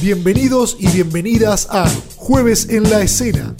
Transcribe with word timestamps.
Bienvenidos 0.00 0.76
y 0.78 0.86
bienvenidas 0.86 1.66
a 1.70 1.90
Jueves 2.14 2.68
en 2.70 2.88
la 2.88 3.02
Escena. 3.02 3.56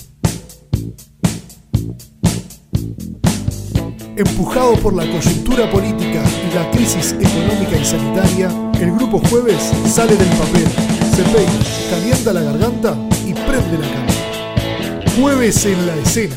Empujado 4.16 4.74
por 4.76 4.94
la 4.94 5.04
coyuntura 5.10 5.68
política 5.68 6.22
y 6.48 6.54
la 6.54 6.70
crisis 6.70 7.12
económica 7.18 7.76
y 7.76 7.84
sanitaria, 7.84 8.52
el 8.80 8.92
Grupo 8.92 9.18
Jueves 9.28 9.72
sale 9.86 10.16
del 10.16 10.28
papel, 10.28 10.66
se 11.16 11.22
peina, 11.24 11.58
calienta 11.90 12.32
la 12.32 12.42
garganta 12.42 12.96
y 13.26 13.34
prende 13.34 13.78
la 13.78 13.90
cámara. 13.90 15.04
Jueves 15.20 15.66
en 15.66 15.86
la 15.88 15.96
Escena, 15.96 16.36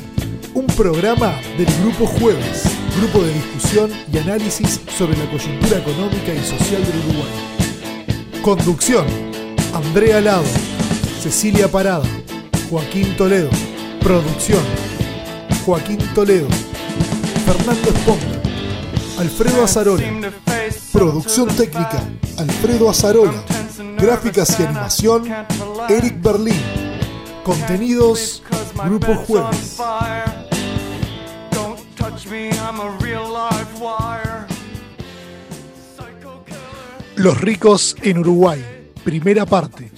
un 0.56 0.66
programa 0.66 1.40
del 1.60 1.68
Grupo 1.84 2.08
Jueves, 2.08 2.64
grupo 2.98 3.24
de 3.24 3.34
discusión 3.36 3.92
y 4.12 4.18
análisis 4.18 4.82
sobre 4.98 5.16
la 5.16 5.30
coyuntura 5.30 5.78
económica 5.78 6.34
y 6.34 6.44
social 6.44 6.84
del 6.84 6.98
Uruguay. 7.06 8.42
Conducción, 8.42 9.31
Andrea 9.74 10.22
Lado, 10.22 10.44
Cecilia 11.22 11.70
Parada, 11.70 12.04
Joaquín 12.70 13.16
Toledo. 13.16 13.50
Producción, 14.02 14.64
Joaquín 15.66 16.00
Toledo, 16.16 16.48
Fernando 17.46 17.90
Esponda, 17.90 18.42
Alfredo 19.20 19.64
Azarola. 19.64 20.32
Producción 20.92 21.48
técnica, 21.50 22.04
Alfredo 22.38 22.90
Azarola. 22.90 23.44
Gráficas 23.98 24.60
y 24.60 24.64
animación, 24.64 25.32
Eric 25.88 26.22
Berlín. 26.22 26.60
Contenidos, 27.44 28.42
Grupo 28.84 29.16
Jueves. 29.16 29.78
Los 37.16 37.40
ricos 37.40 37.96
en 38.02 38.18
Uruguay. 38.18 38.81
Primera 39.04 39.48
parte. 39.48 39.92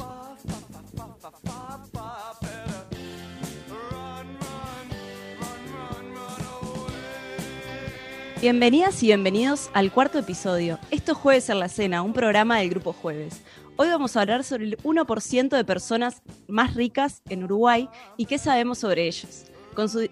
Bienvenidas 8.39 9.03
y 9.03 9.07
bienvenidos 9.07 9.69
al 9.73 9.91
cuarto 9.91 10.19
episodio. 10.19 10.79
Esto 10.89 11.11
es 11.11 11.17
Jueves 11.17 11.49
en 11.49 11.59
la 11.59 11.67
Cena, 11.67 12.01
un 12.01 12.13
programa 12.13 12.59
del 12.59 12.69
Grupo 12.69 12.93
Jueves. 12.93 13.41
Hoy 13.75 13.89
vamos 13.89 14.15
a 14.15 14.21
hablar 14.21 14.45
sobre 14.45 14.65
el 14.65 14.77
1% 14.77 15.49
de 15.49 15.65
personas 15.65 16.21
más 16.47 16.73
ricas 16.73 17.21
en 17.27 17.43
Uruguay 17.43 17.89
y 18.15 18.25
qué 18.25 18.37
sabemos 18.37 18.77
sobre 18.77 19.07
ellos. 19.07 19.45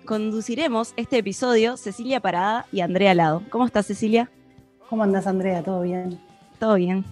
Conduciremos 0.05 0.93
este 0.97 1.17
episodio 1.17 1.77
Cecilia 1.77 2.19
Parada 2.19 2.65
y 2.73 2.81
Andrea 2.81 3.13
Lado. 3.13 3.41
¿Cómo 3.49 3.65
estás, 3.65 3.85
Cecilia? 3.85 4.29
¿Cómo 4.89 5.03
andas, 5.03 5.27
Andrea? 5.27 5.63
¿Todo 5.63 5.81
bien? 5.81 6.19
¿Todo 6.59 6.75
bien? 6.75 7.05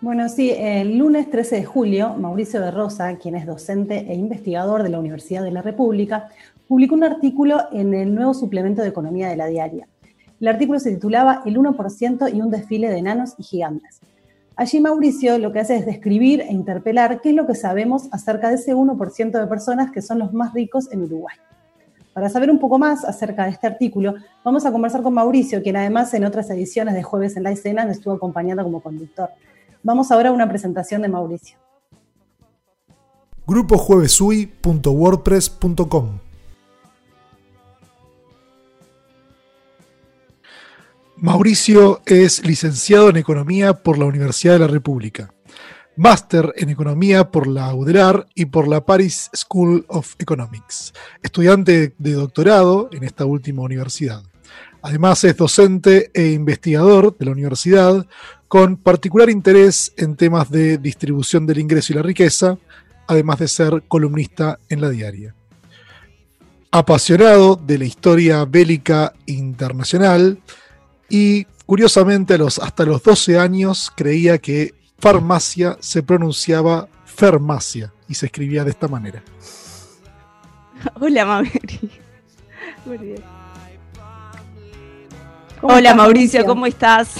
Bueno, 0.00 0.28
sí, 0.28 0.52
el 0.56 0.96
lunes 0.96 1.28
13 1.28 1.56
de 1.56 1.64
julio, 1.64 2.14
Mauricio 2.14 2.60
de 2.60 2.70
Rosa, 2.70 3.16
quien 3.16 3.34
es 3.34 3.46
docente 3.46 4.06
e 4.08 4.14
investigador 4.14 4.84
de 4.84 4.90
la 4.90 5.00
Universidad 5.00 5.42
de 5.42 5.50
la 5.50 5.60
República, 5.60 6.28
publicó 6.68 6.94
un 6.94 7.02
artículo 7.02 7.64
en 7.72 7.92
el 7.94 8.14
nuevo 8.14 8.32
suplemento 8.32 8.80
de 8.80 8.88
Economía 8.88 9.28
de 9.28 9.36
la 9.36 9.48
Diaria. 9.48 9.88
El 10.40 10.46
artículo 10.46 10.78
se 10.78 10.92
titulaba 10.92 11.42
El 11.44 11.56
1% 11.56 12.32
y 12.32 12.40
un 12.40 12.48
desfile 12.48 12.90
de 12.90 12.98
enanos 12.98 13.34
y 13.38 13.42
gigantes. 13.42 13.98
Allí 14.54 14.78
Mauricio 14.78 15.36
lo 15.38 15.50
que 15.50 15.58
hace 15.58 15.74
es 15.74 15.84
describir 15.84 16.42
e 16.42 16.52
interpelar 16.52 17.20
qué 17.20 17.30
es 17.30 17.34
lo 17.34 17.48
que 17.48 17.56
sabemos 17.56 18.08
acerca 18.12 18.50
de 18.50 18.54
ese 18.54 18.76
1% 18.76 19.32
de 19.32 19.46
personas 19.48 19.90
que 19.90 20.00
son 20.00 20.20
los 20.20 20.32
más 20.32 20.54
ricos 20.54 20.92
en 20.92 21.02
Uruguay. 21.02 21.34
Para 22.12 22.28
saber 22.28 22.52
un 22.52 22.60
poco 22.60 22.78
más 22.78 23.04
acerca 23.04 23.46
de 23.46 23.50
este 23.50 23.66
artículo, 23.66 24.14
vamos 24.44 24.64
a 24.64 24.70
conversar 24.70 25.02
con 25.02 25.14
Mauricio, 25.14 25.60
quien 25.60 25.76
además 25.76 26.14
en 26.14 26.24
otras 26.24 26.48
ediciones 26.50 26.94
de 26.94 27.02
Jueves 27.02 27.36
en 27.36 27.42
la 27.42 27.50
Escena 27.50 27.84
me 27.84 27.90
estuvo 27.90 28.14
acompañando 28.14 28.62
como 28.62 28.80
conductor. 28.80 29.30
Vamos 29.82 30.10
ahora 30.10 30.30
a 30.30 30.32
una 30.32 30.48
presentación 30.48 31.02
de 31.02 31.08
Mauricio. 31.08 31.58
grupojuevesui.wordpress.com 33.46 36.18
Mauricio 41.16 42.00
es 42.06 42.46
licenciado 42.46 43.10
en 43.10 43.16
Economía 43.16 43.74
por 43.74 43.98
la 43.98 44.04
Universidad 44.04 44.52
de 44.52 44.60
la 44.60 44.68
República, 44.68 45.34
máster 45.96 46.52
en 46.56 46.68
Economía 46.68 47.32
por 47.32 47.48
la 47.48 47.74
UDELAR 47.74 48.28
y 48.36 48.46
por 48.46 48.68
la 48.68 48.84
Paris 48.84 49.28
School 49.34 49.84
of 49.88 50.14
Economics, 50.18 50.92
estudiante 51.22 51.94
de 51.98 52.12
doctorado 52.12 52.88
en 52.92 53.02
esta 53.02 53.24
última 53.24 53.62
universidad. 53.62 54.22
Además 54.80 55.24
es 55.24 55.36
docente 55.36 56.12
e 56.14 56.28
investigador 56.28 57.18
de 57.18 57.24
la 57.24 57.32
universidad 57.32 58.06
con 58.48 58.76
particular 58.76 59.28
interés 59.28 59.92
en 59.96 60.16
temas 60.16 60.50
de 60.50 60.78
distribución 60.78 61.46
del 61.46 61.58
ingreso 61.58 61.92
y 61.92 61.96
la 61.96 62.02
riqueza, 62.02 62.58
además 63.06 63.38
de 63.38 63.48
ser 63.48 63.82
columnista 63.86 64.58
en 64.68 64.80
la 64.80 64.88
diaria. 64.88 65.34
Apasionado 66.70 67.56
de 67.56 67.78
la 67.78 67.84
historia 67.84 68.44
bélica 68.44 69.12
internacional 69.26 70.38
y 71.08 71.44
curiosamente 71.66 72.38
hasta 72.60 72.84
los 72.84 73.02
12 73.02 73.38
años 73.38 73.92
creía 73.94 74.38
que 74.38 74.74
farmacia 74.98 75.76
se 75.80 76.02
pronunciaba 76.02 76.88
farmacia 77.04 77.92
y 78.08 78.14
se 78.14 78.26
escribía 78.26 78.64
de 78.64 78.70
esta 78.70 78.88
manera. 78.88 79.22
Hola, 81.00 81.24
Mauri. 81.24 81.50
Muy 82.86 82.98
bien. 82.98 83.37
¿Cómo 85.60 85.72
Hola, 85.72 85.80
estás, 85.90 85.96
Mauricio, 85.96 86.44
¿cómo 86.44 86.66
estás? 86.66 87.16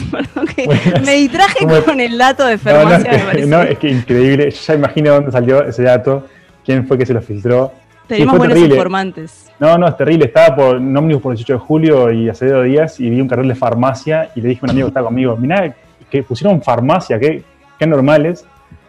Me 1.05 1.13
distraje 1.15 1.59
¿Cómo- 1.61 1.83
con 1.83 1.99
el 2.01 2.17
dato 2.17 2.47
de 2.47 2.57
No, 2.57 2.63
no, 2.73 2.73
farmacia. 2.81 3.13
me 3.13 3.19
pareció. 3.19 3.47
no, 3.49 3.63
es 3.63 3.79
que 3.79 3.91
increíble. 3.91 4.51
Yo 4.51 4.57
ya 4.67 4.75
imagino 4.75 5.13
dónde 5.15 5.33
salió 5.33 5.65
ese 5.65 5.83
dato, 5.83 6.25
quién 6.65 6.87
fue 6.87 6.97
que 6.99 7.07
se 7.07 7.13
lo 7.15 7.21
filtró. 7.21 7.73
Tenemos 8.07 8.39
buenos 8.39 8.55
terrible. 8.55 8.75
informantes. 8.77 9.51
No, 9.59 9.77
no, 9.77 9.89
es 9.89 9.97
terrible. 9.97 10.27
Estaba 10.27 10.55
por 10.57 10.77
un 10.77 10.97
ómnibus 10.97 11.23
por 11.23 11.33
el 11.33 11.37
18 11.37 11.53
de 11.55 11.59
julio 11.59 12.13
y 12.13 12.29
hace 12.29 12.47
dos 12.47 12.65
días 12.65 12.99
y 13.01 13.11
vi 13.11 13.21
un 13.21 13.29
carril 13.29 13.49
de 13.49 13.55
farmacia 13.55 14.31
y 14.35 14.41
le 14.41 14.49
dije 14.51 14.61
a 14.63 14.65
un 14.67 14.71
amigo 14.71 14.87
que 14.87 14.91
estaba 14.91 15.07
conmigo, 15.09 15.37
mirá, 15.37 15.75
que 16.11 16.23
pusieron 16.23 16.63
farmacia, 16.63 17.19
qué, 17.19 17.43
qué 17.79 17.87
normales. 17.87 18.45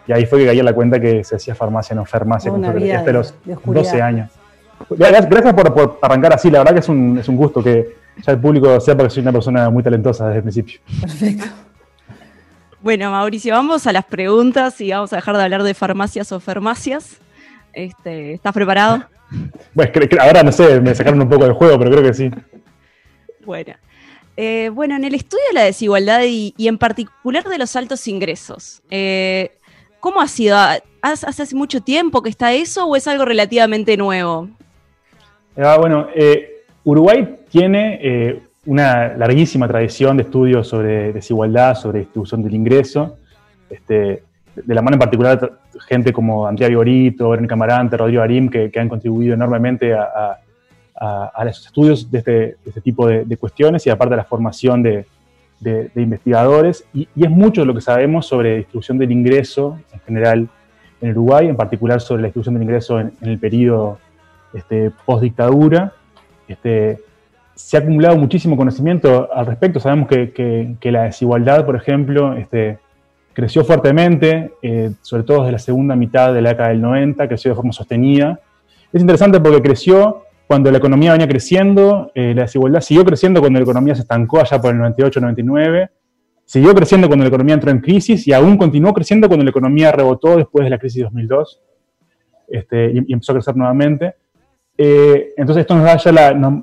Y 0.07 0.11
ahí 0.13 0.25
fue 0.25 0.39
que 0.39 0.45
caí 0.45 0.59
a 0.59 0.63
la 0.63 0.73
cuenta 0.73 0.99
que 0.99 1.23
se 1.23 1.35
hacía 1.35 1.53
farmacia, 1.53 1.95
no 1.95 2.05
farmacia, 2.05 2.51
vida 2.51 2.97
hasta 2.99 3.07
de- 3.07 3.13
los 3.13 3.33
de 3.43 3.53
oscuridad. 3.55 3.83
12 3.83 4.01
años. 4.01 4.29
Gracias, 4.91 5.29
gracias 5.29 5.53
por, 5.53 5.73
por 5.73 5.99
arrancar 6.01 6.33
así, 6.33 6.49
la 6.49 6.59
verdad 6.59 6.73
que 6.73 6.79
es 6.79 6.87
un, 6.89 7.17
es 7.19 7.27
un 7.27 7.35
gusto 7.35 7.61
que 7.61 7.98
ya 8.25 8.31
el 8.31 8.39
público 8.39 8.79
sepa 8.79 9.03
que 9.03 9.09
soy 9.09 9.21
una 9.21 9.31
persona 9.31 9.69
muy 9.69 9.83
talentosa 9.83 10.25
desde 10.27 10.37
el 10.37 10.43
principio. 10.43 10.79
Perfecto. 11.01 11.45
Bueno, 12.81 13.11
Mauricio, 13.11 13.53
vamos 13.53 13.87
a 13.87 13.91
las 13.91 14.05
preguntas 14.05 14.79
y 14.79 14.91
vamos 14.91 15.11
a 15.11 15.17
dejar 15.17 15.35
de 15.35 15.43
hablar 15.43 15.63
de 15.63 15.73
farmacias 15.73 16.31
o 16.31 16.39
farmacias. 16.39 17.19
Este, 17.73 18.33
¿Estás 18.33 18.53
preparado? 18.53 19.03
Bueno, 19.75 19.91
ahora 20.21 20.41
no 20.41 20.51
sé, 20.51 20.81
me 20.81 20.95
sacaron 20.95 21.21
un 21.21 21.29
poco 21.29 21.43
del 21.43 21.53
juego, 21.53 21.77
pero 21.77 21.91
creo 21.91 22.03
que 22.03 22.15
sí. 22.15 22.31
Bueno. 23.45 23.75
Eh, 24.35 24.69
bueno, 24.73 24.95
en 24.95 25.03
el 25.03 25.13
estudio 25.13 25.43
de 25.49 25.53
la 25.53 25.63
desigualdad 25.65 26.21
y, 26.25 26.55
y 26.57 26.67
en 26.67 26.79
particular 26.79 27.43
de 27.43 27.59
los 27.59 27.75
altos 27.75 28.07
ingresos, 28.07 28.81
eh, 28.89 29.51
¿cómo 29.99 30.19
ha 30.19 30.27
sido? 30.27 30.57
¿Hace, 31.01 31.27
hace 31.27 31.55
mucho 31.55 31.81
tiempo 31.81 32.23
que 32.23 32.29
está 32.29 32.53
eso 32.53 32.85
o 32.87 32.95
es 32.95 33.07
algo 33.07 33.25
relativamente 33.25 33.97
nuevo? 33.97 34.49
Ah, 35.57 35.77
bueno, 35.77 36.07
eh, 36.15 36.48
Uruguay 36.89 37.37
tiene 37.49 37.99
eh, 38.01 38.41
una 38.65 39.09
larguísima 39.15 39.67
tradición 39.67 40.17
de 40.17 40.23
estudios 40.23 40.67
sobre 40.67 41.13
desigualdad, 41.13 41.75
sobre 41.75 41.99
distribución 41.99 42.41
del 42.41 42.55
ingreso. 42.55 43.17
Este, 43.69 44.23
de 44.55 44.73
la 44.73 44.81
mano 44.81 44.95
en 44.95 44.99
particular, 44.99 45.59
gente 45.87 46.11
como 46.11 46.47
Andrea 46.47 46.67
Vigorito, 46.67 47.29
Verónica 47.29 47.55
Marante, 47.55 47.95
Rodrigo 47.95 48.23
Arim, 48.23 48.49
que, 48.49 48.71
han 48.79 48.89
contribuido 48.89 49.35
enormemente 49.35 49.93
a, 49.93 50.39
los 51.45 51.65
estudios 51.67 52.09
de 52.09 52.17
este, 52.17 52.55
este 52.65 52.81
tipo 52.81 53.07
de, 53.07 53.37
cuestiones 53.37 53.85
y 53.85 53.91
aparte 53.91 54.15
a 54.15 54.17
la 54.17 54.25
formación 54.25 54.81
de, 54.81 55.05
investigadores. 55.95 56.85
Y, 56.91 57.07
es 57.15 57.29
mucho 57.29 57.65
lo 57.65 57.75
que 57.75 57.81
sabemos 57.81 58.25
sobre 58.25 58.57
distribución 58.57 58.97
del 58.97 59.11
ingreso 59.11 59.77
en 59.93 59.99
general 59.99 60.49
en 61.01 61.11
Uruguay, 61.11 61.47
en 61.47 61.55
particular 61.55 62.01
sobre 62.01 62.23
la 62.23 62.27
distribución 62.29 62.55
del 62.55 62.63
ingreso 62.63 62.99
en, 62.99 63.13
en 63.21 63.29
el 63.29 63.37
periodo 63.37 63.99
este, 64.55 64.91
post-dictadura. 65.05 65.93
Este, 66.49 66.99
se 67.53 67.77
ha 67.77 67.79
acumulado 67.79 68.17
muchísimo 68.17 68.57
conocimiento 68.57 69.29
al 69.33 69.45
respecto. 69.45 69.79
Sabemos 69.79 70.07
que, 70.07 70.77
la 70.81 71.03
desigualdad, 71.03 71.65
por 71.65 71.75
ejemplo, 71.75 72.33
este, 72.33 72.79
creció 73.33 73.63
fuertemente, 73.63 74.53
eh, 74.61 74.91
sobre 75.01 75.23
todo 75.23 75.39
desde 75.39 75.51
la 75.53 75.59
segunda 75.59 75.95
mitad 75.95 76.33
de 76.33 76.41
la 76.41 76.49
década 76.49 76.69
del 76.69 76.81
90, 76.81 77.27
creció 77.27 77.51
de 77.51 77.55
forma 77.55 77.71
sostenida. 77.71 78.39
Es 78.91 79.01
interesante 79.01 79.39
porque 79.39 79.61
creció 79.61 80.23
cuando 80.47 80.71
la 80.71 80.79
economía 80.79 81.11
venía 81.11 81.27
creciendo, 81.27 82.11
eh, 82.15 82.33
la 82.33 82.43
desigualdad 82.43 82.81
siguió 82.81 83.05
creciendo 83.05 83.39
cuando 83.39 83.59
la 83.59 83.63
economía 83.63 83.93
se 83.93 84.01
estancó 84.01 84.39
allá 84.39 84.59
por 84.59 84.73
el 84.73 84.81
98-99, 84.81 85.91
siguió 86.43 86.73
creciendo 86.73 87.07
cuando 87.07 87.23
la 87.23 87.29
economía 87.29 87.53
entró 87.53 87.69
en 87.69 87.81
crisis 87.81 88.27
y 88.27 88.33
aún 88.33 88.57
continuó 88.57 88.91
creciendo 88.91 89.27
cuando 89.27 89.43
la 89.43 89.51
economía 89.51 89.91
rebotó 89.91 90.37
después 90.37 90.63
de 90.63 90.71
la 90.71 90.79
crisis 90.79 90.97
de 90.97 91.03
2002 91.03 91.61
este, 92.47 92.91
y, 92.93 93.03
y 93.09 93.13
empezó 93.13 93.33
a 93.33 93.35
crecer 93.35 93.55
nuevamente. 93.55 94.15
Eh, 94.81 95.33
entonces 95.35 95.63
esto 95.63 95.75
nos 95.75 95.83
da 95.83 95.97
ya 95.97 96.11
la, 96.13 96.33
nos 96.33 96.53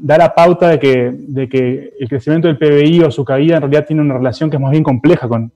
da 0.00 0.16
la 0.16 0.34
pauta 0.34 0.68
de 0.68 0.78
que, 0.78 1.12
de 1.14 1.48
que 1.50 1.92
el 2.00 2.08
crecimiento 2.08 2.48
del 2.48 2.56
PBI 2.56 3.02
o 3.02 3.10
su 3.10 3.26
caída 3.26 3.56
en 3.56 3.60
realidad 3.60 3.84
tiene 3.86 4.00
una 4.00 4.14
relación 4.16 4.48
que 4.48 4.56
es 4.56 4.62
más 4.62 4.70
bien 4.70 4.82
compleja 4.82 5.28
con, 5.28 5.52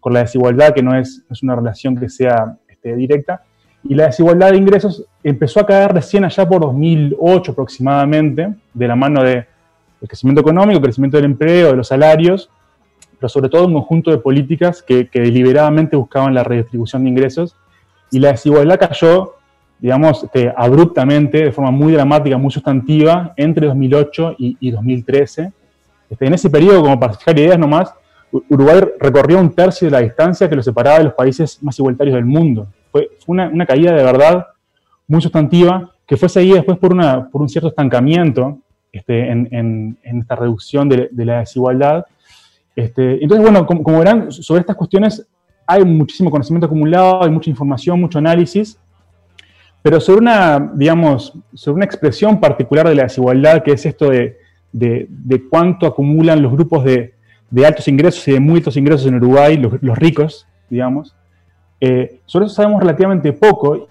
con 0.00 0.12
la 0.12 0.22
desigualdad, 0.22 0.74
que 0.74 0.82
no 0.82 0.98
es, 0.98 1.22
es 1.30 1.42
una 1.44 1.54
relación 1.54 1.96
que 1.96 2.08
sea 2.08 2.56
este, 2.68 2.96
directa, 2.96 3.44
y 3.84 3.94
la 3.94 4.06
desigualdad 4.06 4.50
de 4.50 4.56
ingresos 4.56 5.04
empezó 5.22 5.60
a 5.60 5.66
caer 5.66 5.92
recién 5.92 6.24
allá 6.24 6.48
por 6.48 6.62
2008 6.62 7.52
aproximadamente, 7.52 8.52
de 8.74 8.88
la 8.88 8.96
mano 8.96 9.22
del 9.22 9.46
crecimiento 10.04 10.40
económico, 10.40 10.78
el 10.78 10.82
crecimiento 10.82 11.16
del 11.16 11.26
empleo, 11.26 11.70
de 11.70 11.76
los 11.76 11.86
salarios, 11.86 12.50
pero 13.20 13.28
sobre 13.28 13.48
todo 13.48 13.66
un 13.68 13.74
conjunto 13.74 14.10
de 14.10 14.18
políticas 14.18 14.82
que, 14.82 15.08
deliberadamente 15.12 15.94
buscaban 15.94 16.34
la 16.34 16.42
redistribución 16.42 17.04
de 17.04 17.10
ingresos, 17.10 17.54
y 18.10 18.18
la 18.18 18.32
desigualdad 18.32 18.80
cayó, 18.80 19.36
digamos, 19.82 20.22
este, 20.22 20.54
abruptamente, 20.56 21.42
de 21.42 21.52
forma 21.52 21.72
muy 21.72 21.92
dramática, 21.92 22.38
muy 22.38 22.52
sustantiva, 22.52 23.34
entre 23.36 23.66
2008 23.66 24.36
y, 24.38 24.70
2013. 24.70 25.52
Este, 26.08 26.24
en 26.24 26.34
ese 26.34 26.48
periodo, 26.48 26.82
como 26.82 27.00
para 27.00 27.14
fijar 27.14 27.36
ideas 27.36 27.58
nomás, 27.58 27.92
Uruguay 28.30 28.80
recorrió 29.00 29.40
un 29.40 29.52
tercio 29.52 29.88
de 29.88 29.90
la 29.90 29.98
distancia 29.98 30.48
que 30.48 30.54
lo 30.54 30.62
separaba 30.62 30.98
de 30.98 31.04
los 31.04 31.14
países 31.14 31.60
más 31.64 31.76
igualitarios 31.80 32.14
del 32.14 32.24
mundo. 32.24 32.68
Fue, 32.92 33.10
una, 33.26 33.66
caída 33.66 33.92
de 33.92 34.04
verdad 34.04 34.46
muy 35.08 35.20
sustantiva 35.20 35.90
que 36.06 36.16
fue 36.16 36.28
seguida 36.28 36.56
después 36.56 36.78
por, 36.78 36.92
una, 36.92 37.28
por 37.28 37.42
un 37.42 37.48
cierto 37.48 37.68
estancamiento 37.68 38.58
este, 38.92 39.32
en, 39.32 39.98
esta 40.04 40.36
reducción 40.36 40.88
de, 40.88 41.08
la 41.12 41.40
desigualdad. 41.40 42.06
Este, 42.76 43.20
entonces, 43.20 43.42
bueno, 43.42 43.66
como, 43.66 43.98
verán, 43.98 44.30
sobre 44.30 44.60
estas 44.60 44.76
cuestiones 44.76 45.26
hay 45.66 45.84
muchísimo 45.84 46.30
conocimiento 46.30 46.66
acumulado, 46.66 47.24
hay 47.24 47.30
mucha 47.30 47.50
información, 47.50 48.00
mucho 48.00 48.18
análisis, 48.18 48.78
pero 49.82 50.00
sobre 50.00 50.20
una, 50.20 50.72
digamos, 50.74 51.32
sobre 51.54 51.76
una 51.76 51.84
expresión 51.84 52.40
particular 52.40 52.88
de 52.88 52.94
la 52.94 53.02
desigualdad, 53.04 53.62
que 53.62 53.72
es 53.72 53.84
esto 53.84 54.10
de 54.10 55.42
cuánto 55.50 55.86
acumulan 55.86 56.40
los 56.40 56.52
grupos 56.52 56.84
de, 56.84 57.14
de 57.52 57.66
altos 57.66 57.86
ingresos 57.86 58.26
y 58.26 58.32
de 58.32 58.40
muy 58.40 58.56
altos 58.56 58.76
ingresos 58.78 59.06
en 59.06 59.16
Uruguay, 59.16 59.58
los, 59.58 59.98
ricos, 59.98 60.48
digamos. 60.70 61.14
Eh, 61.80 62.20
sobre 62.24 62.46
eso 62.46 62.54
sabemos 62.54 62.80
relativamente 62.80 63.30
poco, 63.34 63.88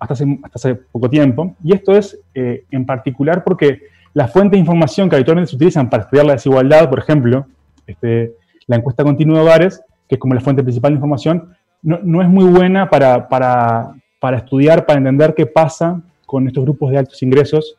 hasta 0.00 0.14
hace, 0.14 0.38
hasta 0.42 0.56
hace 0.56 0.74
poco 0.74 1.08
tiempo, 1.08 1.54
y 1.62 1.72
esto 1.72 1.96
es 1.96 2.18
eh, 2.34 2.64
en 2.72 2.84
particular 2.84 3.44
porque 3.44 3.82
las 4.14 4.32
fuentes 4.32 4.52
de 4.52 4.58
información 4.58 5.08
que 5.08 5.14
habitualmente 5.14 5.50
se 5.50 5.56
utilizan 5.56 5.88
para 5.88 6.02
estudiar 6.02 6.26
la 6.26 6.32
desigualdad, 6.32 6.90
por 6.90 6.98
ejemplo, 6.98 7.46
este, 7.86 8.34
la 8.66 8.76
encuesta 8.76 9.04
continua 9.04 9.38
de 9.38 9.44
hogares, 9.44 9.80
que 10.08 10.16
es 10.16 10.20
como 10.20 10.34
la 10.34 10.40
fuente 10.40 10.64
principal 10.64 10.90
de 10.90 10.96
información, 10.96 11.54
no, 11.82 12.00
no 12.02 12.20
es 12.20 12.28
muy 12.28 12.46
buena 12.46 12.90
para, 12.90 13.28
para, 13.28 13.94
para, 14.24 14.38
estudiar, 14.38 14.86
para 14.86 14.96
entender 14.96 15.34
qué 15.34 15.44
pasa 15.44 16.00
con 16.24 16.46
estos 16.46 16.64
grupos 16.64 16.90
de 16.90 16.96
altos 16.96 17.22
ingresos, 17.22 17.76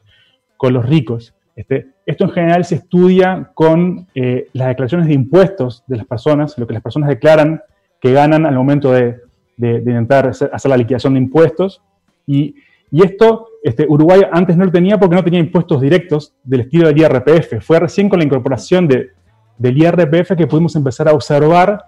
con 0.57 0.73
los 0.73 0.85
ricos. 0.85 1.33
Este, 1.55 1.87
esto 2.05 2.25
en 2.25 2.29
general 2.29 2.65
se 2.65 2.75
estudia 2.75 3.49
con 3.55 4.05
eh, 4.13 4.47
las 4.53 4.67
declaraciones 4.67 5.07
de 5.07 5.15
impuestos 5.15 5.83
de 5.87 5.97
las 5.97 6.05
personas, 6.05 6.55
lo 6.59 6.67
que 6.67 6.75
las 6.75 6.83
personas 6.83 7.09
declaran 7.09 7.63
que 7.99 8.13
ganan 8.13 8.45
al 8.45 8.53
momento 8.53 8.91
de, 8.91 9.21
intentar 9.57 10.27
hacer, 10.27 10.51
la 10.65 10.77
liquidación 10.77 11.15
de 11.15 11.21
impuestos. 11.21 11.81
Y, 12.27 12.53
esto 12.91 13.47
este, 13.63 13.87
Uruguay 13.89 14.21
antes 14.31 14.55
no 14.55 14.65
lo 14.65 14.71
tenía 14.71 14.99
porque 14.99 15.15
no 15.15 15.23
tenía 15.23 15.39
impuestos 15.39 15.81
directos 15.81 16.35
del 16.43 16.59
estilo 16.59 16.87
del 16.89 16.99
IRPF. 16.99 17.65
Fue 17.65 17.79
recién 17.79 18.07
con 18.07 18.19
la 18.19 18.25
incorporación 18.25 18.87
del 18.87 19.77
IRPF 19.77 20.35
que 20.37 20.45
pudimos 20.45 20.75
empezar 20.75 21.09
a 21.09 21.13
observar 21.13 21.85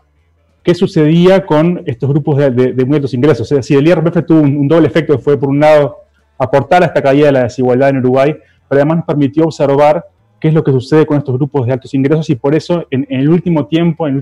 qué 0.68 0.76
sucedía 0.76 1.46
con 1.46 1.82
estos 1.86 2.10
grupos 2.10 2.38
de, 2.40 2.86
muy 2.86 2.98
altos 2.98 3.14
ingresos. 3.14 3.50
Es 3.50 3.56
decir, 3.56 3.78
el 3.78 3.88
IRPF 3.88 4.26
tuvo 4.26 4.42
un, 4.42 4.58
un 4.58 4.68
doble 4.68 4.88
efecto 4.88 5.16
que 5.16 5.24
fue, 5.24 5.40
por 5.40 5.48
un 5.48 5.62
lado, 5.62 6.00
aportar 6.38 6.84
a 6.84 6.88
esta 6.88 7.02
caída 7.02 7.28
de 7.28 7.32
la 7.32 7.44
desigualdad 7.44 7.88
en 7.88 8.00
Uruguay, 8.00 8.36
pero 8.68 8.82
además 8.82 8.98
nos 8.98 9.06
permitió 9.06 9.46
observar 9.46 10.04
qué 10.42 10.50
es 10.50 10.54
lo 10.54 10.66
que 10.66 10.74
sucede 10.74 11.06
con 11.06 11.18
estos 11.20 11.34
grupos 11.36 11.68
de 11.68 11.72
altos 11.72 11.94
ingresos 11.94 12.30
y 12.30 12.36
por 12.36 12.54
eso 12.54 12.86
en, 12.92 13.08
el 13.10 13.30
último 13.30 13.66
tiempo, 13.68 14.10
en, 14.10 14.22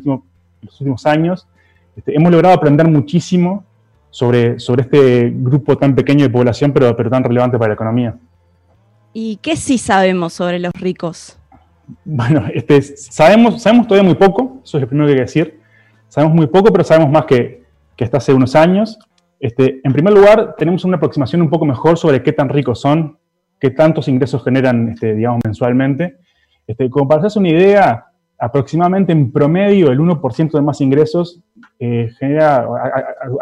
los 0.61 0.79
últimos 0.79 1.03
años, 1.07 1.47
este, 1.97 2.15
hemos 2.15 2.31
logrado 2.31 2.53
aprender 2.53 2.87
muchísimo 2.87 3.63
sobre, 4.11 4.59
sobre 4.59 4.83
este 4.83 5.33
grupo 5.35 5.75
tan 5.79 5.95
pequeño 5.95 6.25
de 6.25 6.29
población, 6.29 6.71
pero, 6.71 6.95
pero 6.95 7.09
tan 7.09 7.23
relevante 7.23 7.57
para 7.57 7.69
la 7.69 7.73
economía. 7.73 8.15
¿Y 9.13 9.37
qué 9.37 9.55
sí 9.55 9.79
sabemos 9.79 10.33
sobre 10.33 10.59
los 10.59 10.73
ricos? 10.73 11.39
Bueno, 12.03 12.45
este, 12.53 12.83
sabemos, 12.83 13.63
sabemos 13.63 13.87
todavía 13.87 14.07
muy 14.07 14.15
poco, 14.15 14.61
eso 14.63 14.77
es 14.77 14.81
lo 14.81 14.87
primero 14.87 15.07
que 15.07 15.13
hay 15.13 15.17
que 15.17 15.21
decir. 15.23 15.64
Sabemos 16.15 16.33
muy 16.33 16.47
poco, 16.47 16.71
pero 16.71 16.85
sabemos 16.85 17.11
más 17.11 17.25
que, 17.25 17.65
que 17.97 18.05
hasta 18.05 18.19
hace 18.19 18.33
unos 18.33 18.55
años. 18.55 18.97
Este, 19.37 19.81
en 19.83 19.91
primer 19.91 20.13
lugar, 20.13 20.55
tenemos 20.57 20.85
una 20.85 20.95
aproximación 20.95 21.41
un 21.41 21.49
poco 21.49 21.65
mejor 21.65 21.97
sobre 21.97 22.23
qué 22.23 22.31
tan 22.31 22.47
ricos 22.47 22.79
son 22.79 23.17
qué 23.59 23.69
tantos 23.69 24.07
ingresos 24.07 24.41
generan, 24.41 24.87
este, 24.89 25.13
digamos, 25.13 25.41
mensualmente. 25.43 26.15
Este, 26.65 26.89
como 26.89 27.05
para 27.09 27.19
hacerse 27.19 27.39
una 27.39 27.49
idea, 27.49 28.05
aproximadamente 28.39 29.11
en 29.11 29.29
promedio 29.29 29.91
el 29.91 29.99
1% 29.99 30.51
de 30.51 30.61
más 30.61 30.79
ingresos 30.79 31.41
eh, 31.79 32.09
genera, 32.17 32.65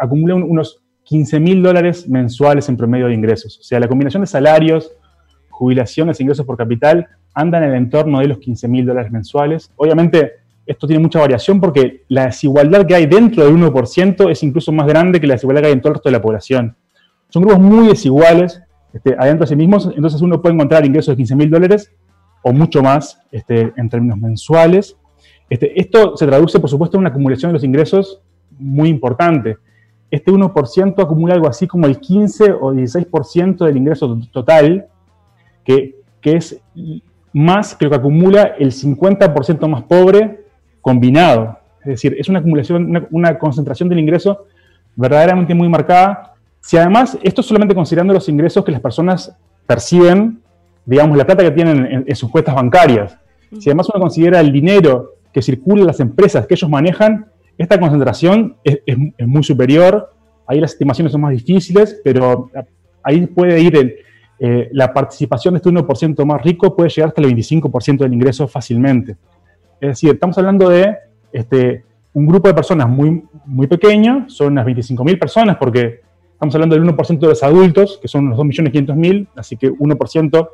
acumula 0.00 0.34
unos 0.34 0.82
15 1.04 1.38
mil 1.38 1.62
dólares 1.62 2.08
mensuales 2.08 2.68
en 2.68 2.76
promedio 2.76 3.06
de 3.06 3.14
ingresos. 3.14 3.56
O 3.60 3.62
sea, 3.62 3.78
la 3.78 3.86
combinación 3.86 4.22
de 4.22 4.26
salarios, 4.26 4.90
jubilaciones, 5.48 6.20
ingresos 6.20 6.44
por 6.44 6.56
capital, 6.56 7.06
anda 7.34 7.58
en 7.58 7.64
el 7.64 7.74
entorno 7.74 8.18
de 8.18 8.26
los 8.26 8.38
15 8.38 8.66
mil 8.66 8.84
dólares 8.84 9.12
mensuales. 9.12 9.70
Obviamente, 9.76 10.43
esto 10.66 10.86
tiene 10.86 11.02
mucha 11.02 11.20
variación 11.20 11.60
porque 11.60 12.04
la 12.08 12.26
desigualdad 12.26 12.86
que 12.86 12.94
hay 12.94 13.06
dentro 13.06 13.44
del 13.44 13.56
1% 13.56 14.30
es 14.30 14.42
incluso 14.42 14.72
más 14.72 14.86
grande 14.86 15.20
que 15.20 15.26
la 15.26 15.34
desigualdad 15.34 15.62
que 15.62 15.66
hay 15.68 15.72
en 15.74 15.80
todo 15.80 15.90
el 15.90 15.94
resto 15.94 16.08
de 16.08 16.12
la 16.12 16.22
población. 16.22 16.76
Son 17.28 17.42
grupos 17.42 17.60
muy 17.60 17.88
desiguales, 17.88 18.62
este, 18.92 19.14
adentro 19.18 19.44
de 19.44 19.48
sí 19.48 19.56
mismos, 19.56 19.90
entonces 19.94 20.22
uno 20.22 20.40
puede 20.40 20.54
encontrar 20.54 20.86
ingresos 20.86 21.12
de 21.12 21.16
15 21.16 21.36
mil 21.36 21.50
dólares 21.50 21.92
o 22.42 22.52
mucho 22.52 22.82
más 22.82 23.20
este, 23.32 23.72
en 23.76 23.88
términos 23.88 24.18
mensuales. 24.18 24.96
Este, 25.50 25.78
esto 25.80 26.16
se 26.16 26.26
traduce, 26.26 26.60
por 26.60 26.70
supuesto, 26.70 26.96
en 26.96 27.00
una 27.00 27.10
acumulación 27.10 27.50
de 27.50 27.54
los 27.54 27.64
ingresos 27.64 28.22
muy 28.58 28.88
importante. 28.88 29.56
Este 30.10 30.30
1% 30.30 31.02
acumula 31.02 31.34
algo 31.34 31.48
así 31.48 31.66
como 31.66 31.86
el 31.86 31.98
15 31.98 32.52
o 32.52 32.72
16% 32.72 33.64
del 33.64 33.76
ingreso 33.76 34.18
total, 34.32 34.86
que, 35.64 35.96
es 36.22 36.60
más 37.32 37.74
que 37.74 37.86
lo 37.86 37.90
que 37.90 37.96
acumula 37.96 38.54
el 38.58 38.70
50% 38.70 39.66
más 39.66 39.82
pobre 39.82 40.43
combinado. 40.84 41.58
Es 41.80 41.88
decir, 41.88 42.14
es 42.18 42.28
una 42.28 42.38
acumulación, 42.38 42.90
una, 42.90 43.06
una 43.10 43.38
concentración 43.38 43.88
del 43.88 43.98
ingreso 43.98 44.46
verdaderamente 44.96 45.54
muy 45.54 45.68
marcada 45.68 46.34
si 46.64 46.78
además, 46.78 47.18
esto 47.22 47.42
solamente 47.42 47.74
considerando 47.74 48.14
los 48.14 48.26
ingresos 48.26 48.64
que 48.64 48.72
las 48.72 48.80
personas 48.80 49.36
perciben, 49.66 50.40
digamos, 50.86 51.18
la 51.18 51.26
plata 51.26 51.42
que 51.42 51.50
tienen 51.50 52.06
en, 52.06 52.16
sus 52.16 52.30
cuentas 52.30 52.54
bancarias, 52.54 53.18
si 53.58 53.68
además 53.68 53.90
uno 53.92 54.00
considera 54.00 54.40
el 54.40 54.50
dinero 54.50 55.16
que 55.30 55.42
circula 55.42 55.82
en 55.82 55.88
las 55.88 56.00
empresas 56.00 56.46
que 56.46 56.54
ellos 56.54 56.70
manejan, 56.70 57.26
esta 57.58 57.78
concentración 57.78 58.56
es, 58.64 58.78
muy 59.26 59.44
superior. 59.44 60.10
Ahí 60.46 60.58
las 60.58 60.72
estimaciones 60.72 61.12
son 61.12 61.20
más 61.20 61.32
difíciles, 61.32 62.00
pero 62.02 62.50
ahí 63.02 63.26
puede 63.26 63.60
ir 63.60 63.96
eh, 64.38 64.70
la 64.72 64.90
participación 64.90 65.52
de 65.52 65.58
este 65.58 65.68
1% 65.68 66.24
más 66.24 66.42
rico, 66.42 66.74
puede 66.74 66.88
llegar 66.88 67.08
hasta 67.08 67.20
el 67.20 67.28
25% 67.36 67.98
del 67.98 68.14
ingreso 68.14 68.48
fácilmente. 68.48 69.16
Es 69.80 69.88
decir, 69.88 70.10
estamos 70.14 70.36
hablando 70.38 70.68
de 70.68 70.96
este, 71.32 71.84
un 72.12 72.26
grupo 72.26 72.48
de 72.48 72.54
personas 72.54 72.88
muy, 72.88 73.24
muy 73.44 73.66
pequeño, 73.66 74.26
son 74.28 74.52
unas 74.52 74.66
25.000 74.66 75.18
personas, 75.18 75.56
porque 75.56 76.04
Estamos 76.34 76.56
hablando 76.56 76.74
del 76.74 76.84
1% 76.84 77.20
de 77.20 77.26
los 77.28 77.42
adultos, 77.42 77.98
que 78.02 78.08
son 78.08 78.26
unos 78.26 78.38
2.500.000, 78.38 79.28
así 79.36 79.56
que 79.56 79.70
1%, 79.70 80.48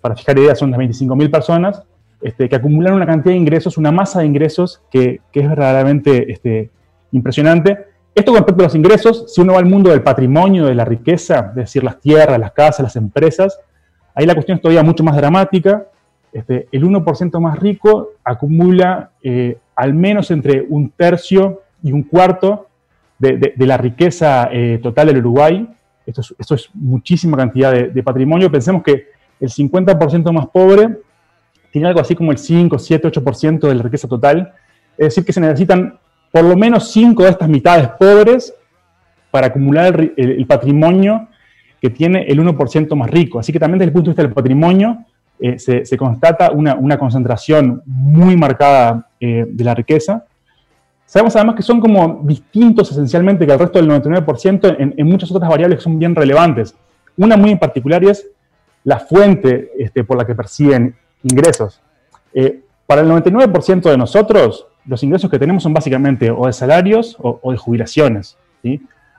para 0.00 0.16
fijar 0.16 0.38
ideas, 0.38 0.58
son 0.58 0.70
las 0.70 0.80
25.000 0.80 1.30
personas, 1.30 1.82
este, 2.22 2.48
que 2.48 2.56
acumulan 2.56 2.94
una 2.94 3.06
cantidad 3.06 3.32
de 3.32 3.38
ingresos, 3.38 3.76
una 3.76 3.92
masa 3.92 4.20
de 4.20 4.26
ingresos 4.26 4.82
que, 4.90 5.20
es 5.32 5.48
verdaderamente 5.48 6.32
este, 6.32 6.70
impresionante. 7.12 7.78
Esto 8.14 8.32
con 8.32 8.38
respecto 8.38 8.62
a 8.62 8.66
los 8.66 8.74
ingresos, 8.74 9.32
si 9.32 9.42
uno 9.42 9.52
va 9.52 9.58
al 9.58 9.66
mundo 9.66 9.90
del 9.90 10.02
patrimonio, 10.02 10.66
de 10.66 10.74
la 10.74 10.84
riqueza, 10.84 11.50
es 11.50 11.54
decir, 11.54 11.84
las 11.84 12.00
tierras, 12.00 12.38
las 12.40 12.52
casas, 12.52 12.80
las 12.80 12.96
empresas, 12.96 13.60
ahí 14.14 14.26
la 14.26 14.34
cuestión 14.34 14.56
es 14.56 14.62
todavía 14.62 14.82
mucho 14.82 15.04
más 15.04 15.14
dramática. 15.14 15.86
Este, 16.32 16.66
el 16.72 16.84
1% 16.84 17.40
más 17.40 17.58
rico 17.58 18.12
acumula 18.24 19.10
eh, 19.22 19.58
al 19.76 19.92
menos 19.92 20.30
entre 20.30 20.64
un 20.66 20.90
tercio 20.90 21.62
y 21.82 21.92
un 21.92 22.04
cuarto 22.04 22.68
de, 23.18 23.54
la 23.58 23.76
riqueza 23.76 24.48
eh, 24.50 24.80
total 24.82 25.08
del 25.08 25.18
Uruguay. 25.18 25.68
Esto 26.06 26.54
es, 26.54 26.70
muchísima 26.74 27.36
cantidad 27.36 27.72
de, 27.72 28.02
patrimonio. 28.02 28.50
Pensemos 28.50 28.82
que 28.82 29.08
el 29.38 29.48
50% 29.48 30.32
más 30.32 30.48
pobre 30.48 30.98
tiene 31.70 31.88
algo 31.88 32.00
así 32.00 32.16
como 32.16 32.32
el 32.32 32.38
5, 32.38 32.78
7, 32.78 33.12
8% 33.12 33.68
de 33.68 33.74
la 33.74 33.82
riqueza 33.82 34.08
total. 34.08 34.52
Es 34.96 35.08
decir, 35.08 35.24
que 35.24 35.32
se 35.32 35.40
necesitan 35.40 35.98
por 36.32 36.44
lo 36.44 36.56
menos 36.56 36.90
5 36.90 37.22
de 37.22 37.30
estas 37.30 37.48
mitades 37.48 37.88
pobres 37.88 38.54
para 39.30 39.48
acumular 39.48 40.12
el, 40.16 40.46
patrimonio 40.46 41.28
que 41.80 41.90
tiene 41.90 42.24
el 42.24 42.40
1% 42.40 42.94
más 42.96 43.10
rico. 43.10 43.38
Así 43.38 43.52
que 43.52 43.58
también 43.58 43.78
desde 43.78 43.88
el 43.88 43.92
punto 43.92 44.06
de 44.06 44.12
vista 44.12 44.22
del 44.22 44.32
patrimonio 44.32 45.04
eh, 45.44 45.58
se, 45.58 45.96
constata 45.96 46.52
una, 46.52 46.96
concentración 46.96 47.82
muy 47.84 48.36
marcada 48.36 49.08
eh, 49.18 49.44
de 49.48 49.64
la 49.64 49.74
riqueza. 49.74 50.24
Sabemos 51.04 51.34
además 51.34 51.56
que 51.56 51.64
son 51.64 51.80
como 51.80 52.20
distintos 52.22 52.92
esencialmente 52.92 53.44
que 53.44 53.52
el 53.52 53.58
resto 53.58 53.80
del 53.80 53.90
99% 53.90 54.94
en, 54.96 55.06
muchas 55.08 55.32
otras 55.32 55.50
variables 55.50 55.80
que 55.80 55.82
son 55.82 55.98
bien 55.98 56.14
relevantes. 56.14 56.76
Una 57.16 57.36
muy 57.36 57.50
en 57.50 57.58
particular 57.58 58.04
es 58.04 58.24
la 58.84 59.00
fuente 59.00 59.72
este, 59.76 60.04
por 60.04 60.16
la 60.16 60.24
que 60.24 60.36
perciben 60.36 60.94
ingresos. 61.24 61.80
Eh, 62.32 62.60
para 62.86 63.00
el 63.00 63.08
99% 63.08 63.90
de 63.90 63.98
nosotros, 63.98 64.68
los 64.86 65.02
ingresos 65.02 65.28
que 65.28 65.40
tenemos 65.40 65.64
son 65.64 65.74
básicamente 65.74 66.30
o 66.30 66.46
de 66.46 66.52
salarios 66.52 67.16
o, 67.18 67.50
de 67.50 67.56
jubilaciones. 67.56 68.38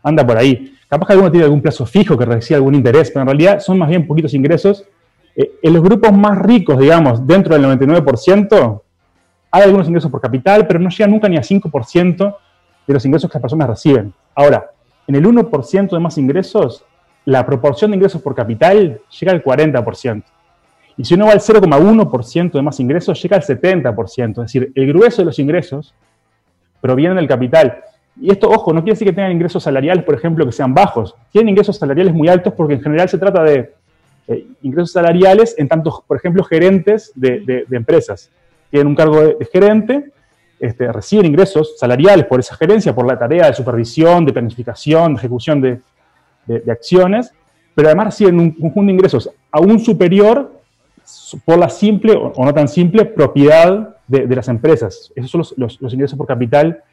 anda 0.02 0.26
por 0.26 0.38
ahí. 0.38 0.74
Capaz 0.88 1.08
que 1.08 1.14
alguno 1.14 1.32
tiene 1.32 1.44
algún 1.44 1.62
plazo 1.62 1.86
fijo 1.86 2.18
que 2.18 2.24
recibe 2.24 2.56
algún 2.56 2.76
interés, 2.76 3.12
pero 3.12 3.24
en 3.24 3.28
realidad 3.28 3.60
son 3.60 3.78
más 3.78 3.90
bien 3.90 4.08
poquitos 4.08 4.34
ingresos. 4.34 4.86
Eh, 5.36 5.60
en 5.62 5.74
los 5.74 5.84
grupos 5.84 6.12
más 6.14 6.38
ricos, 6.40 6.78
digamos, 6.78 7.26
dentro 7.26 7.56
del 7.56 7.66
99%, 7.66 8.82
hay 9.52 9.62
algunos 9.64 9.88
ingresos 9.88 10.10
por 10.10 10.22
capital, 10.22 10.66
pero 10.68 10.80
no 10.80 10.90
llega 10.90 11.08
nunca 11.08 11.30
ni 11.30 11.38
a 11.38 11.42
5% 11.42 12.38
de 12.88 12.94
los 12.94 13.06
ingresos 13.06 13.30
que 13.30 13.36
las 13.36 13.42
personas 13.42 13.70
reciben. 13.70 14.14
Ahora, 14.36 14.72
en 15.08 15.16
el 15.16 15.26
1% 15.26 15.90
de 15.90 16.00
más 16.00 16.18
ingresos, 16.18 16.86
la 17.26 17.46
proporción 17.46 17.92
de 17.92 17.98
ingresos 17.98 18.22
por 18.22 18.36
capital 18.36 19.02
llega 19.20 19.32
al 19.32 19.44
40%. 19.44 20.24
Y 20.98 21.06
si 21.06 21.16
uno 21.16 21.26
va 21.26 21.32
al 21.32 21.40
0,1% 21.40 22.52
de 22.52 22.62
más 22.62 22.80
ingresos, 22.80 23.22
llega 23.22 23.38
al 23.38 23.44
70%. 23.44 24.30
Es 24.30 24.36
decir, 24.54 24.72
el 24.76 24.88
grueso 24.88 25.22
de 25.22 25.26
los 25.26 25.40
ingresos 25.40 25.94
provienen 26.82 27.18
del 27.18 27.28
capital. 27.28 27.80
Y 28.20 28.32
esto, 28.32 28.50
ojo, 28.50 28.74
no 28.74 28.82
quiere 28.82 28.94
decir 28.94 29.08
que 29.08 29.14
tengan 29.14 29.32
ingresos 29.32 29.64
salariales, 29.64 30.04
por 30.04 30.14
ejemplo, 30.14 30.46
que 30.46 30.52
sean 30.52 30.74
bajos. 30.74 31.16
Tienen 31.32 31.50
ingresos 31.50 31.78
salariales 31.78 32.14
muy 32.14 32.28
altos 32.28 32.54
porque 32.54 32.76
en 32.76 32.82
general 32.82 33.10
se 33.10 33.18
trata 33.18 33.44
de 33.44 33.74
eh, 34.28 34.48
ingresos 34.62 34.92
salariales 34.92 35.56
en 35.58 35.68
tanto, 35.68 36.04
por 36.08 36.18
ejemplo, 36.18 36.44
gerentes 36.44 37.12
de, 37.16 37.66
empresas. 37.72 38.30
Tienen 38.70 38.88
un 38.88 38.96
cargo 38.96 39.22
de, 39.22 39.46
gerente, 39.52 40.12
este, 40.60 40.92
reciben 40.92 41.26
ingresos 41.26 41.78
salariales 41.78 42.26
por 42.26 42.40
esa 42.40 42.56
gerencia, 42.56 42.96
por 42.96 43.06
la 43.06 43.20
tarea 43.20 43.48
de 43.48 43.54
supervisión, 43.54 44.26
de 44.26 44.34
planificación, 44.34 45.14
de 45.14 45.20
ejecución 45.20 45.62
de, 45.62 45.82
acciones, 46.70 47.34
pero 47.74 47.88
además 47.88 48.08
reciben 48.08 48.40
un 48.40 48.52
conjunto 48.52 48.88
de 48.88 48.92
ingresos 48.94 49.30
aún 49.52 49.80
superior 49.80 50.52
por 51.46 51.58
la 51.58 51.70
simple 51.70 52.14
o, 52.14 52.34
no 52.44 52.54
tan 52.54 52.68
simple 52.68 53.06
propiedad 53.06 53.96
de, 54.08 54.36
las 54.36 54.48
empresas. 54.48 55.12
Esos 55.16 55.32
son 55.32 55.56
los, 55.58 55.94
ingresos 55.94 56.18
por 56.18 56.28
capital 56.28 56.84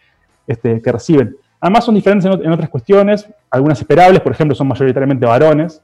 este, 0.47 0.81
que 0.81 0.93
reciben. 0.93 1.37
Además 1.61 1.85
son 1.85 1.95
diferentes 1.95 2.25
en, 2.25 2.51
otras 2.51 2.71
cuestiones, 2.71 3.29
algunas 3.51 3.79
esperables, 3.81 4.21
por 4.21 4.33
ejemplo, 4.33 4.55
son 4.55 4.69
mayoritariamente 4.69 5.27
varones. 5.27 5.83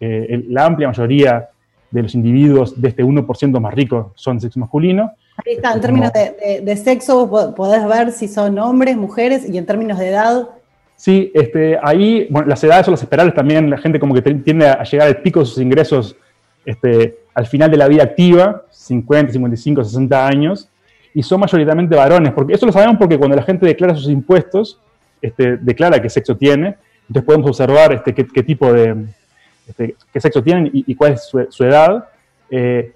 Eh, 0.00 0.44
la 0.48 0.66
amplia 0.66 0.88
mayoría 0.88 1.48
de 1.90 2.02
los 2.02 2.14
individuos 2.14 2.80
de 2.80 2.88
este 2.88 3.04
1% 3.04 3.60
más 3.60 3.74
rico 3.74 4.12
son 4.14 4.40
sexo 4.40 4.60
masculino. 4.60 5.12
Ahí 5.44 5.54
está, 5.54 5.72
en 5.72 5.80
términos 5.80 6.12
de, 6.12 6.76
sexo, 6.76 7.54
podés 7.54 7.86
ver 7.86 8.12
si 8.12 8.28
son 8.28 8.58
hombres, 8.58 8.96
mujeres, 8.96 9.48
y 9.48 9.56
en 9.56 9.66
términos 9.66 9.98
de 9.98 10.08
edad. 10.08 10.48
Sí, 10.96 11.30
este, 11.32 11.78
ahí, 11.82 12.26
bueno, 12.28 12.48
las 12.48 12.62
edades 12.64 12.84
son 12.84 12.92
las 12.92 13.02
esperables 13.02 13.34
también, 13.34 13.70
la 13.70 13.78
gente 13.78 14.00
como 14.00 14.14
que 14.14 14.22
tiende 14.22 14.68
a 14.68 14.82
llegar 14.82 15.06
al 15.06 15.18
pico 15.18 15.40
de 15.40 15.46
sus 15.46 15.58
ingresos 15.58 16.16
este, 16.66 17.20
al 17.34 17.46
final 17.46 17.70
de 17.70 17.76
la 17.76 17.86
vida 17.86 18.02
activa, 18.02 18.64
50, 18.70 19.32
55, 19.32 19.84
60 19.84 20.26
años, 20.26 20.68
y 21.14 21.22
son 21.22 21.40
mayoritariamente 21.40 21.94
varones, 21.96 22.32
porque 22.32 22.54
eso 22.54 22.66
lo 22.66 22.72
sabemos 22.72 22.96
porque 22.98 23.16
cuando 23.16 23.36
la 23.36 23.42
gente 23.42 23.64
declara 23.64 23.94
sus 23.94 24.10
impuestos, 24.10 24.80
este, 25.22 25.56
declara 25.56 26.02
qué 26.02 26.10
sexo 26.10 26.36
tiene, 26.36 26.76
entonces 27.08 27.24
podemos 27.24 27.48
observar 27.48 27.92
este, 27.92 28.12
qué, 28.12 28.42
tipo 28.42 28.72
de, 28.72 29.06
este, 29.68 29.94
qué 30.12 30.20
sexo 30.20 30.42
tienen 30.42 30.70
y, 30.72 30.94
cuál 30.94 31.12
es 31.12 31.30
su, 31.50 31.64
edad. 31.64 32.08
Eh, 32.50 32.94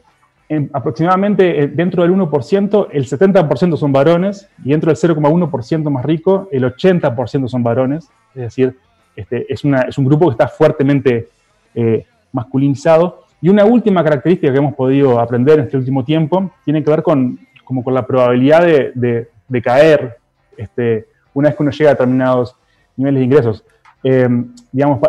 aproximadamente 0.73 1.63
eh, 1.63 1.69
dentro 1.69 2.03
del 2.03 2.13
1%, 2.13 2.89
el 2.91 3.07
70% 3.07 3.77
son 3.77 3.93
varones, 3.93 4.49
y 4.65 4.71
dentro 4.71 4.93
del 4.93 4.97
0,1% 4.97 5.91
más 5.91 6.05
rico, 6.05 6.49
el 6.51 6.65
80% 6.65 7.49
son 7.49 7.63
varones, 7.63 8.09
es 8.35 8.43
decir, 8.43 8.77
este, 9.15 9.53
es, 9.53 9.65
una, 9.65 9.83
es, 9.83 9.99
un 9.99 10.07
grupo 10.07 10.27
que 10.27 10.33
está 10.33 10.49
fuertemente 10.49 11.29
eh, 11.75 12.07
masculinizado. 12.33 13.25
Y 13.41 13.49
una 13.49 13.65
última 13.65 14.03
característica 14.05 14.53
que 14.53 14.59
hemos 14.59 14.75
podido 14.75 15.19
aprender 15.21 15.59
en 15.59 15.65
este 15.67 15.77
último 15.77 16.05
tiempo 16.05 16.51
tiene 16.65 16.83
que 16.83 16.91
ver 16.91 17.03
con, 17.03 17.39
como 17.65 17.83
con 17.83 17.93
la 17.93 18.07
probabilidad 18.07 18.65
de, 18.65 19.29
de, 19.49 19.63
caer 19.63 20.17
este, 20.57 21.07
una 21.35 21.49
vez 21.49 21.57
que 21.57 21.63
uno 21.63 21.73
llega 21.73 21.91
a 21.91 21.95
determinados 21.95 22.57
niveles 22.97 23.19
de 23.19 23.25
ingresos. 23.25 23.65
Eh, 24.05 24.29
digamos, 24.71 25.01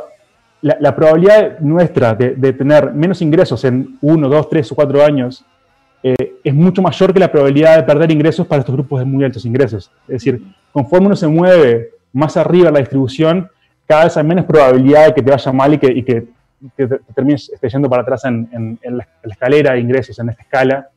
la, 0.64 0.96
probabilidad 0.96 1.60
nuestra 1.60 2.16
de, 2.16 2.54
tener 2.54 2.94
menos 2.94 3.22
ingresos 3.22 3.66
en 3.66 3.98
uno, 4.02 4.30
dos, 4.30 4.50
tres 4.50 4.72
o 4.72 4.76
cuatro 4.76 5.04
años 5.04 5.44
eh, 6.02 6.36
es 6.42 6.54
mucho 6.54 6.82
mayor 6.82 7.14
que 7.14 7.20
la 7.20 7.30
probabilidad 7.30 7.76
de 7.76 7.84
perder 7.84 8.12
ingresos 8.12 8.48
para 8.48 8.62
estos 8.62 8.74
grupos 8.74 9.00
de 9.00 9.06
muy 9.06 9.26
altos 9.26 9.46
ingresos. 9.46 9.92
Es 10.08 10.14
decir, 10.14 10.42
conforme 10.72 11.08
uno 11.08 11.16
se 11.18 11.28
mueve 11.28 11.92
más 12.14 12.38
arriba 12.38 12.70
en 12.70 12.76
la 12.76 12.80
distribución, 12.80 13.50
cada 13.86 14.06
vez 14.06 14.16
hay 14.16 14.24
menos 14.24 14.46
probabilidad 14.46 15.08
de 15.08 15.14
que 15.14 15.22
te 15.22 15.32
vaya 15.32 15.52
mal 15.52 15.74
y 15.74 15.78
que, 15.78 16.04
que 16.04 16.28
te, 16.78 16.88
termines 17.14 17.52
yendo 17.62 17.90
para 17.90 18.04
atrás 18.04 18.24
en, 18.24 18.80
la, 18.84 19.06
escalera 19.24 19.74
de 19.74 19.82
ingresos, 19.82 20.18
en 20.18 20.30
esta 20.30 20.44
escala 20.44 20.88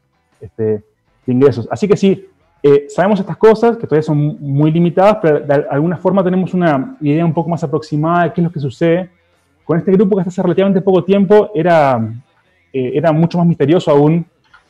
este, 0.41 0.63
de 0.63 0.83
ingresos. 1.27 1.67
Así 1.73 1.89
que 1.89 1.97
sí, 1.97 2.25
eh, 2.63 2.87
sabemos 2.89 3.19
estas 3.19 3.37
cosas, 3.37 3.77
que 3.77 3.87
todavía 3.89 4.05
son 4.05 4.39
muy 4.41 4.71
limitadas, 4.71 5.19
pero 5.21 5.41
de 5.41 5.67
alguna 5.71 5.97
forma 5.97 6.23
tenemos 6.23 6.55
una 6.55 6.97
idea 7.01 7.25
un 7.25 7.35
poco 7.35 7.51
más 7.51 7.65
aproximada 7.65 8.25
de 8.25 8.33
qué 8.33 8.41
es 8.41 8.45
lo 8.45 8.53
que 8.53 8.61
sucede 8.61 9.16
con 9.67 9.77
este 9.77 9.93
grupo 9.93 10.17
que 10.17 10.21
hasta 10.23 10.31
hace 10.31 10.43
relativamente 10.43 10.81
poco 10.81 11.05
tiempo 11.05 11.51
era, 11.55 12.01
eh, 12.73 12.93
era 12.95 13.13
mucho 13.13 13.37
más 13.37 13.47
misterioso 13.47 13.91
aún 13.91 14.25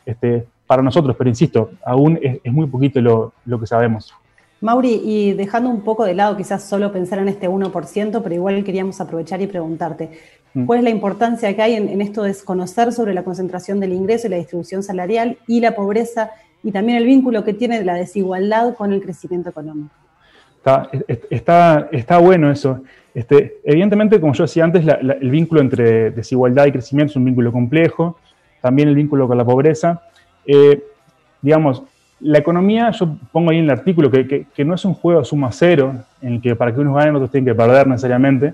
este, 0.04 0.44
para 0.66 0.82
nosotros, 0.82 1.14
pero 1.16 1.30
insisto, 1.30 1.70
aún 1.84 2.18
es, 2.20 2.52
muy 2.52 2.66
poquito 2.66 3.00
lo, 3.00 3.32
lo 3.44 3.60
que 3.60 3.68
sabemos. 3.68 4.12
Mauri, 4.60 5.00
y 5.04 5.32
dejando 5.34 5.70
un 5.70 5.82
poco 5.82 6.04
de 6.04 6.14
lado 6.14 6.36
quizás 6.36 6.64
solo 6.64 6.90
pensar 6.90 7.20
en 7.20 7.28
este 7.28 7.48
1%, 7.48 8.20
pero 8.22 8.34
igual 8.34 8.64
queríamos 8.64 9.00
aprovechar 9.00 9.40
y 9.40 9.46
preguntarte, 9.46 10.10
Mm. 10.56 10.64
¿Cuál 10.64 10.78
es 10.78 10.84
la 10.84 10.90
importancia 10.90 11.54
que 11.54 11.60
hay 11.60 11.74
en, 11.74 12.00
esto 12.00 12.22
de 12.22 12.34
conocer 12.42 12.90
sobre 12.90 13.12
la 13.12 13.22
concentración 13.22 13.78
del 13.78 13.92
ingreso 13.92 14.26
y 14.26 14.30
la 14.30 14.38
distribución 14.38 14.82
salarial 14.82 15.36
y 15.46 15.60
la 15.60 15.74
pobreza 15.74 16.30
y 16.62 16.72
también 16.72 16.96
el 16.96 17.04
vínculo 17.04 17.44
que 17.44 17.52
tiene 17.52 17.84
la 17.84 17.92
desigualdad 17.92 18.74
con 18.74 18.90
el 18.94 19.02
crecimiento 19.02 19.50
económico? 19.50 19.94
Está, 21.28 21.88
está, 21.92 22.18
bueno 22.18 22.50
eso. 22.50 22.80
Este, 23.16 23.60
evidentemente, 23.64 24.20
como 24.20 24.34
yo 24.34 24.44
decía 24.44 24.62
antes, 24.62 24.84
el 24.86 25.30
vínculo 25.30 25.62
entre 25.62 26.10
desigualdad 26.10 26.66
y 26.66 26.72
crecimiento 26.72 27.12
es 27.12 27.16
un 27.16 27.24
vínculo 27.24 27.50
complejo, 27.50 28.18
también 28.60 28.90
el 28.90 28.94
vínculo 28.94 29.26
con 29.26 29.38
la 29.38 29.44
pobreza. 29.46 30.02
Eh, 30.44 30.84
digamos, 31.40 31.82
la 32.20 32.36
economía, 32.36 32.90
yo 32.90 33.16
pongo 33.32 33.52
ahí 33.52 33.56
en 33.56 33.64
el 33.64 33.70
artículo 33.70 34.10
que, 34.10 34.46
no 34.66 34.74
es 34.74 34.84
un 34.84 34.92
juego 34.92 35.20
de 35.20 35.24
suma 35.24 35.50
cero, 35.50 35.94
en 36.20 36.34
el 36.34 36.40
que 36.42 36.54
para 36.54 36.74
que 36.74 36.80
unos 36.80 36.94
ganen 36.94 37.16
otros 37.16 37.30
tienen 37.30 37.46
que 37.46 37.54
perder 37.54 37.86
necesariamente, 37.86 38.52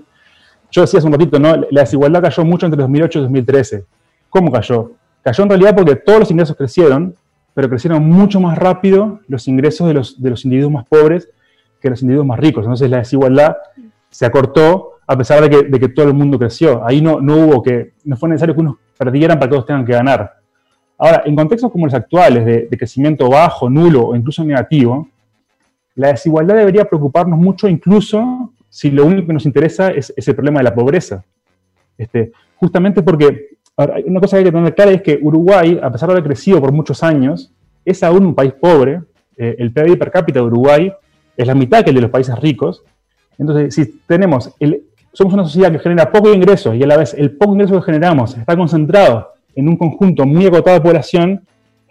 yo 0.71 0.83
decía 0.83 0.99
hace 0.99 1.07
un 1.07 1.13
ratito, 1.13 1.37
¿no? 1.39 1.57
La 1.69 1.81
desigualdad 1.81 2.21
cayó 2.21 2.45
mucho 2.45 2.65
entre 2.65 2.81
2008 2.83 3.19
y 3.19 3.21
2013. 3.21 3.85
¿Cómo 4.29 4.49
cayó? 4.49 4.93
Cayó 5.23 5.43
en 5.43 5.49
realidad 5.49 5.75
porque 5.75 5.97
todos 5.97 6.19
los 6.21 6.31
ingresos 6.31 6.55
crecieron, 6.55 7.13
pero 7.53 7.67
crecieron 7.67 8.07
mucho 8.07 8.39
más 8.39 8.57
rápido 8.57 9.19
los 9.27 9.45
ingresos 9.49 10.15
de 10.17 10.29
los 10.29 10.45
individuos 10.45 10.71
más 10.71 10.85
pobres 10.85 11.27
que 11.81 11.89
los 11.89 12.01
individuos 12.01 12.25
más 12.25 12.39
ricos. 12.39 12.63
Entonces 12.63 12.89
la 12.89 12.99
desigualdad 12.99 13.57
se 14.13 14.25
acortó 14.25 14.91
a 15.05 15.17
pesar 15.17 15.49
de 15.49 15.79
que, 15.79 15.89
todo 15.89 16.07
el 16.07 16.13
mundo 16.13 16.39
creció. 16.39 16.85
Ahí 16.85 17.01
no, 17.01 17.19
no 17.19 17.35
hubo 17.35 17.63
que, 17.63 17.93
no 18.05 18.15
fue 18.15 18.29
necesario 18.29 18.55
que 18.55 18.61
unos 18.61 18.75
perdieran 18.97 19.37
para 19.37 19.49
que 19.49 19.53
todos 19.55 19.65
tengan 19.65 19.85
que 19.85 19.91
ganar. 19.91 20.33
Ahora, 20.97 21.23
en 21.25 21.35
contextos 21.35 21.71
como 21.71 21.85
los 21.85 21.93
actuales, 21.93 22.45
de, 22.45 22.77
crecimiento 22.77 23.29
bajo, 23.29 23.69
nulo 23.69 24.07
o 24.07 24.15
incluso 24.15 24.43
negativo, 24.43 25.09
la 25.95 26.09
desigualdad 26.09 26.55
debería 26.55 26.85
preocuparnos 26.85 27.37
mucho 27.37 27.67
incluso 27.67 28.53
si 28.69 28.89
lo 28.89 29.05
único 29.05 29.27
que 29.27 29.33
nos 29.33 29.45
interesa 29.45 29.89
es, 29.89 30.13
el 30.15 30.35
problema 30.35 30.59
de 30.59 30.63
la 30.63 30.73
pobreza. 30.73 31.23
Este, 31.97 32.31
justamente 32.55 33.03
porque 33.03 33.57
una 34.05 34.19
cosa 34.19 34.37
que 34.37 34.39
hay 34.39 34.43
que 34.45 34.51
tener 34.51 34.75
clara 34.75 34.91
es 34.91 35.01
que 35.01 35.19
Uruguay, 35.21 35.79
a 35.81 35.91
pesar 35.91 36.07
de 36.07 36.13
haber 36.13 36.23
crecido 36.23 36.61
por 36.61 36.71
muchos 36.71 37.03
años, 37.03 37.51
es 37.83 38.01
aún 38.03 38.25
un 38.25 38.35
país 38.35 38.53
pobre. 38.53 39.01
Eh, 39.35 39.55
el 39.59 39.73
PIB 39.73 39.97
per 39.97 40.11
cápita 40.11 40.39
de 40.39 40.45
Uruguay 40.45 40.93
es 41.35 41.47
la 41.47 41.55
mitad 41.55 41.83
que 41.83 41.89
el 41.89 41.95
de 41.95 42.01
los 42.01 42.11
países 42.11 42.37
ricos. 42.39 42.83
Entonces, 43.37 43.73
si 43.73 43.99
tenemos, 44.07 44.51
somos 45.11 45.33
una 45.33 45.43
sociedad 45.43 45.71
que 45.71 45.79
genera 45.79 46.11
poco 46.11 46.33
ingreso 46.33 46.73
y 46.73 46.83
a 46.83 46.87
la 46.87 46.97
vez 46.97 47.13
el 47.13 47.31
poco 47.31 47.53
ingreso 47.53 47.75
que 47.75 47.85
generamos 47.85 48.37
está 48.37 48.55
concentrado 48.55 49.29
en 49.55 49.67
un 49.67 49.77
conjunto 49.77 50.25
muy 50.25 50.45
acotado 50.45 50.77
de 50.77 50.81
población, 50.81 51.41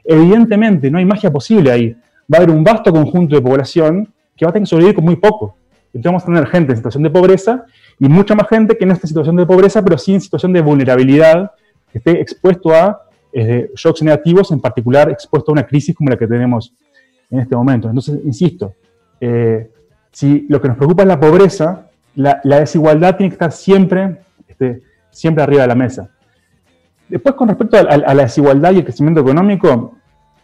evidentemente 0.05 0.91
no 0.91 0.99
hay 0.99 1.05
magia 1.05 1.31
posible 1.31 1.71
ahí. 1.71 1.97
Va 2.33 2.39
a 2.39 2.43
haber 2.43 2.51
un 2.51 2.65
vasto 2.65 2.93
conjunto 2.93 3.37
de 3.37 3.43
población 3.43 4.09
que 4.37 4.45
va 4.45 4.51
a 4.51 4.53
tener 4.53 4.65
que 4.65 4.71
sobrevivir 4.71 4.97
con 4.97 5.05
muy 5.05 5.17
poco. 5.17 5.57
Entonces 5.87 6.05
vamos 6.05 6.23
a 6.23 6.27
tener 6.27 6.47
gente 6.47 6.73
en 6.73 6.77
situación 6.77 7.03
de 7.03 7.11
pobreza 7.11 7.65
y 7.99 8.09
mucha 8.09 8.35
más 8.35 8.49
gente 8.49 8.77
que 8.77 8.87
no 8.87 8.95
está 8.95 9.05
en 9.05 9.09
situación 9.09 9.37
de 9.37 9.47
pobreza, 9.47 9.83
pero 9.83 9.99
sí 9.99 10.15
en 10.15 10.21
situación 10.21 10.53
de 10.53 10.63
vulnerabilidad, 10.63 11.53
que 11.91 11.99
esté 11.99 12.21
expuesto 12.21 12.75
a 12.75 13.03
eh, 13.33 13.71
shocks 13.77 14.03
negativos, 14.03 14.51
en 14.53 14.61
particular 14.61 15.11
expuesto 15.11 15.51
a 15.51 15.53
una 15.53 15.67
crisis 15.67 15.95
como 15.95 16.11
la 16.11 16.17
que 16.17 16.27
tenemos 16.27 16.73
en 17.31 17.41
este 17.41 17.55
momento. 17.55 17.89
Entonces, 17.89 18.19
insisto, 18.25 18.75
eh, 19.21 19.71
si 20.13 20.47
lo 20.49 20.61
que 20.61 20.69
nos 20.69 20.77
preocupa 20.77 21.03
es 21.03 21.09
la 21.09 21.19
pobreza, 21.19 21.87
la, 22.15 22.41
desigualdad 22.45 23.17
tiene 23.17 23.31
que 23.31 23.35
estar 23.35 23.53
siempre, 23.53 24.19
este, 24.47 24.83
siempre 25.11 25.43
arriba 25.43 25.63
de 25.63 25.69
la 25.69 25.75
mesa. 25.75 26.11
Después, 27.09 27.35
con 27.35 27.49
respecto 27.49 27.77
a, 27.77 27.83
la 27.83 28.23
desigualdad 28.23 28.73
y 28.73 28.79
el 28.79 28.85
crecimiento 28.85 29.21
económico, 29.21 29.97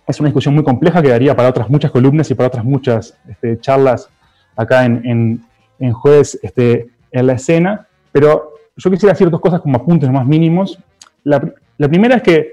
es 0.06 0.18
una 0.20 0.28
discusión 0.28 0.54
muy 0.54 0.64
compleja 0.64 1.02
que 1.02 1.08
daría 1.08 1.36
para 1.36 1.50
otras 1.50 1.68
muchas 1.68 1.90
columnas 1.90 2.30
y 2.30 2.34
para 2.34 2.48
otras 2.48 2.64
muchas 2.64 3.16
este, 3.28 3.60
charlas 3.60 4.08
acá 4.56 4.84
en, 4.84 5.42
en, 5.78 5.92
Jueves 5.92 6.38
este, 6.42 6.88
en 7.12 7.26
la 7.26 7.34
escena, 7.34 7.86
pero 8.10 8.54
yo 8.76 8.90
quisiera 8.90 9.12
decir 9.12 9.30
dos 9.30 9.40
cosas 9.40 9.60
como 9.60 9.76
apuntes 9.76 10.10
más 10.10 10.26
mínimos. 10.26 10.78
La, 11.24 11.40
primera 11.88 12.16
es 12.16 12.22
que 12.22 12.52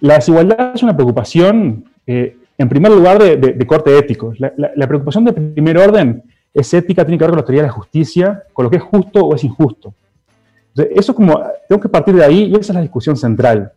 la 0.00 0.14
desigualdad 0.14 0.72
es 0.74 0.82
una 0.82 0.94
preocupación, 0.94 1.84
eh, 2.06 2.36
en 2.56 2.68
primer 2.68 2.92
lugar, 2.92 3.22
de, 3.22 3.66
corte 3.66 3.96
ético. 3.96 4.32
La, 4.38 4.86
preocupación 4.86 5.24
de 5.24 5.32
primer 5.32 5.78
orden 5.78 6.22
es 6.54 6.72
ética, 6.72 7.04
tiene 7.04 7.18
que 7.18 7.24
ver 7.24 7.30
con 7.32 7.40
la 7.40 7.44
teoría 7.44 7.62
de 7.62 7.68
la 7.68 7.74
justicia, 7.74 8.44
con 8.52 8.64
lo 8.64 8.70
que 8.70 8.76
es 8.76 8.82
justo 8.82 9.20
o 9.26 9.34
es 9.34 9.42
injusto. 9.42 9.92
Entonces, 10.68 10.96
eso 10.96 11.12
es 11.12 11.16
como, 11.16 11.40
tengo 11.68 11.82
que 11.82 11.88
partir 11.88 12.14
de 12.14 12.24
ahí 12.24 12.44
y 12.44 12.52
esa 12.52 12.72
es 12.72 12.74
la 12.74 12.80
discusión 12.80 13.16
central. 13.16 13.72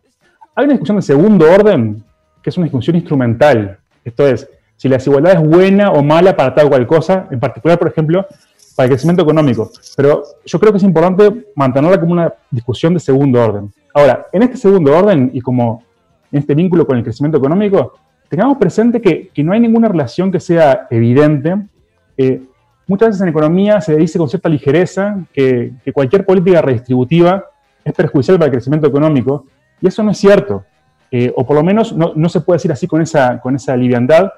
Hay 0.54 0.64
una 0.64 0.74
discusión 0.74 0.96
de 0.96 1.02
segundo 1.02 1.50
orden, 1.50 2.02
que 2.42 2.50
es 2.50 2.56
una 2.56 2.64
discusión 2.64 2.96
instrumental. 2.96 3.78
Esto 4.04 4.26
es, 4.26 4.48
si 4.76 4.88
la 4.88 4.96
desigualdad 4.96 5.34
es 5.34 5.40
buena 5.40 5.90
o 5.90 6.02
mala 6.02 6.36
para 6.36 6.54
tal 6.54 6.66
o 6.66 6.68
cual 6.70 6.86
cosa, 6.86 7.26
en 7.30 7.40
particular, 7.40 7.78
por 7.78 7.88
ejemplo, 7.88 8.26
para 8.76 8.86
el 8.86 8.90
crecimiento 8.90 9.22
económico. 9.22 9.70
Pero 9.96 10.22
yo 10.46 10.60
creo 10.60 10.72
que 10.72 10.78
es 10.78 10.84
importante 10.84 11.46
mantenerla 11.56 11.98
como 11.98 12.12
una 12.12 12.32
discusión 12.50 12.94
de 12.94 13.00
segundo 13.00 13.42
orden. 13.42 13.72
Ahora, 13.92 14.26
en 14.32 14.42
este 14.42 14.56
segundo 14.56 14.96
orden 14.96 15.30
y 15.34 15.40
como 15.40 15.82
en 16.30 16.38
este 16.38 16.54
vínculo 16.54 16.86
con 16.86 16.96
el 16.96 17.02
crecimiento 17.02 17.38
económico, 17.38 17.94
tengamos 18.28 18.58
presente 18.58 19.00
que, 19.00 19.30
no 19.42 19.52
hay 19.52 19.60
ninguna 19.60 19.88
relación 19.88 20.30
que 20.30 20.38
sea 20.40 20.86
evidente. 20.90 21.56
Eh, 22.16 22.42
muchas 22.88 23.10
veces 23.10 23.22
en 23.22 23.28
economía 23.28 23.80
se 23.80 23.96
dice 23.96 24.18
con 24.18 24.28
cierta 24.28 24.48
ligereza 24.48 25.24
que, 25.32 25.74
cualquier 25.94 26.24
política 26.24 26.60
redistributiva 26.60 27.44
es 27.84 27.94
perjudicial 27.94 28.36
para 28.38 28.46
el 28.46 28.52
crecimiento 28.52 28.88
económico, 28.88 29.46
y 29.80 29.86
eso 29.86 30.02
no 30.02 30.10
es 30.10 30.18
cierto. 30.18 30.64
Eh, 31.10 31.32
o 31.36 31.46
por 31.46 31.56
lo 31.56 31.62
menos 31.62 31.92
no, 31.92 32.12
no, 32.16 32.28
se 32.28 32.40
puede 32.40 32.56
decir 32.56 32.72
así 32.72 32.86
con 32.86 33.00
esa, 33.00 33.40
con 33.40 33.54
esa 33.54 33.76
liviandad. 33.76 34.30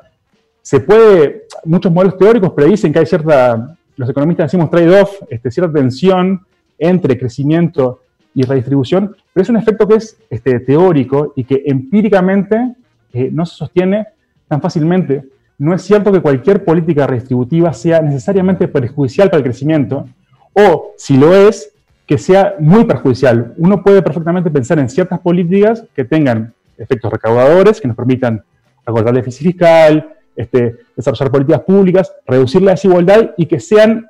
Se 0.63 0.81
puede, 0.81 1.47
muchos 1.65 1.91
modelos 1.91 2.17
teóricos 2.17 2.53
predicen 2.53 2.93
que 2.93 3.01
hay 3.01 3.07
cierta 3.07 3.77
los 4.01 4.09
economistas 4.09 4.47
decimos 4.47 4.71
trade-off, 4.71 5.11
este, 5.29 5.51
cierta 5.51 5.75
tensión 5.75 6.41
entre 6.79 7.19
crecimiento 7.19 8.01
y 8.35 8.45
redistribución, 8.45 9.15
pero 9.31 9.43
es 9.43 9.51
un 9.51 9.59
efecto 9.59 9.87
que 9.87 9.97
es 9.97 10.17
este, 10.31 10.59
teórico 10.61 11.35
y 11.37 11.45
que 11.45 11.65
empíricamente 11.67 12.77
eh, 13.13 13.29
no 13.31 13.45
se 13.45 13.57
sostiene 13.57 14.07
tan 14.49 14.63
fácilmente. 14.63 15.25
No 15.61 15.75
es 15.75 15.83
cierto 15.83 16.11
que 16.11 16.23
cualquier 16.23 16.65
política 16.65 17.07
redistributiva 17.07 17.75
sea 17.75 18.01
necesariamente 18.01 18.67
perjudicial 18.67 19.29
para 19.29 19.41
el 19.41 19.45
crecimiento, 19.45 20.09
o 20.55 20.93
si 20.97 21.19
lo 21.19 21.35
es, 21.35 21.75
que 22.07 22.17
sea 22.17 22.55
muy 22.59 22.87
perjudicial. 22.87 23.53
Uno 23.59 23.83
puede 23.83 24.01
perfectamente 24.01 24.51
pensar 24.51 24.79
en 24.79 24.89
ciertas 24.89 25.21
políticas 25.21 25.85
que 25.95 26.05
tengan 26.05 26.55
efectos 26.79 27.13
recaudadores, 27.13 27.79
que 27.79 27.89
nos 27.89 27.97
permitan 27.97 28.43
acortar 28.87 29.11
el 29.11 29.17
déficit 29.17 29.49
fiscal, 29.49 30.15
este, 30.35 30.77
desarrollar 30.97 31.31
políticas 31.31 31.61
públicas, 31.61 32.11
reducir 32.27 32.63
la 32.63 32.71
desigualdad 32.71 33.33
y 33.37 33.45
que 33.45 33.61
sean 33.61 34.07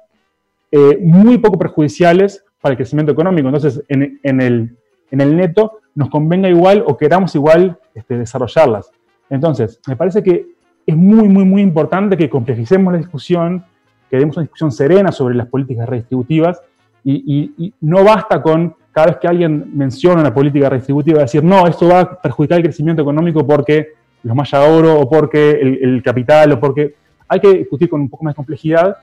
eh, 0.71 0.99
muy 1.03 1.39
poco 1.39 1.59
perjudiciales 1.59 2.45
para 2.61 2.75
el 2.75 2.77
crecimiento 2.77 3.11
económico. 3.11 3.49
Entonces, 3.49 3.83
en, 3.89 4.41
el, 4.41 4.77
neto 5.11 5.81
nos 5.97 6.11
convenga 6.11 6.49
igual 6.49 6.85
o 6.87 6.97
queramos 6.97 7.35
igual 7.35 7.77
este, 7.93 8.19
desarrollarlas. 8.19 8.93
Entonces, 9.29 9.81
me 9.89 9.97
parece 9.97 10.23
que 10.23 10.60
es 10.87 10.97
muy, 10.97 11.29
muy, 11.29 11.45
muy 11.45 11.63
importante 11.63 12.17
que 12.17 12.29
complejicemos 12.29 12.93
la 12.93 12.99
discusión, 12.99 13.65
que 14.11 14.17
demos 14.19 14.37
una 14.37 14.43
discusión 14.43 14.73
serena 14.73 15.13
sobre 15.13 15.35
las 15.35 15.47
políticas 15.47 15.89
redistributivas 15.89 16.61
y, 17.05 17.53
y 17.57 17.73
no 17.81 18.05
basta 18.05 18.43
con 18.43 18.75
cada 18.93 19.09
vez 19.09 19.17
que 19.19 19.29
alguien 19.29 19.71
menciona 19.75 20.21
una 20.21 20.35
política 20.35 20.69
redistributiva 20.69 21.21
decir, 21.21 21.45
no, 21.45 21.67
esto 21.67 21.89
va 21.89 22.01
a 22.01 22.21
perjudicar 22.21 22.59
el 22.59 22.65
crecimiento 22.65 23.03
económico 23.03 23.47
porque 23.47 23.89
los 24.23 24.37
maya 24.37 24.63
oro 24.63 25.01
o 25.01 25.09
porque 25.09 25.53
el, 25.53 26.03
capital 26.03 26.53
o 26.53 26.61
porque 26.61 26.97
hay 27.29 27.41
que 27.41 27.59
discutir 27.59 27.89
con 27.89 28.01
un 28.01 28.09
poco 28.09 28.25
más 28.25 28.35
de 28.35 28.37
complejidad. 28.37 28.97